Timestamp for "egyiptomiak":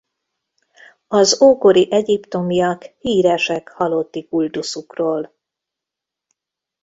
1.91-2.83